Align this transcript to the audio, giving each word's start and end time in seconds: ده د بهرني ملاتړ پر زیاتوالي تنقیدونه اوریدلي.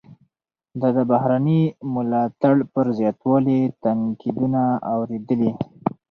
ده 0.79 0.89
د 0.97 0.99
بهرني 1.11 1.61
ملاتړ 1.93 2.55
پر 2.73 2.85
زیاتوالي 2.99 3.59
تنقیدونه 3.83 4.61
اوریدلي. 4.93 5.51